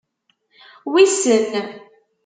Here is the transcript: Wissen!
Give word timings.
Wissen! 0.95 1.45